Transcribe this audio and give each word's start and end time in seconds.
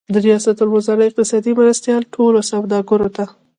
د 0.13 0.15
ریاست 0.25 0.57
الوزار 0.63 0.99
اقتصادي 1.07 1.51
مرستیال 1.59 2.03
ټولو 2.13 2.39
سوداګرو 2.51 3.07
ته 3.15 3.25